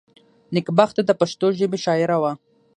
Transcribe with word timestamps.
نېکبخته 0.53 1.01
دپښتو 1.07 1.47
ژبي 1.59 1.79
شاعره 1.85 2.17
وه. 2.21 2.31